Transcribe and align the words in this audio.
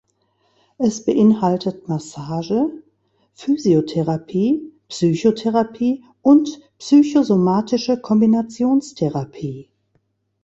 Es 0.79 1.05
beinhaltet 1.05 1.87
Massage, 1.87 2.71
Physiotherapie, 3.35 4.73
Psychotherapie 4.87 6.03
und 6.23 6.59
Psychosomatische 6.79 8.01
Kombinationstherapie. 8.01 9.69